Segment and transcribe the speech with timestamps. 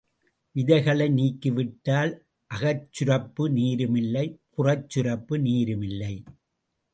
[0.55, 2.13] விதைகளை நீக்கிவிட்டால்
[2.51, 6.13] அகச்சுரப்பு நீருமில்லை, புறச்சுரப்பு நீருமில்லை.